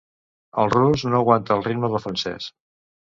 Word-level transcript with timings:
El 0.61 0.71
rus 0.75 1.05
no 1.11 1.19
aguanta 1.19 1.59
el 1.59 1.63
ritme 1.67 1.93
del 1.93 2.03
francès. 2.07 2.49